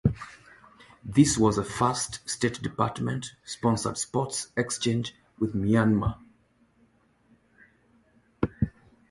[1.05, 6.17] This was the first State Department-sponsored sports exchange with Myanmar.